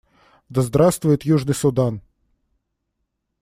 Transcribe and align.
Да 0.49 0.63
здравствует 0.63 1.25
Южный 1.25 1.53
Судан! 1.53 2.01